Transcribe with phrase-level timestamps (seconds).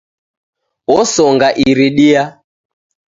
[0.97, 2.23] Osonga iridia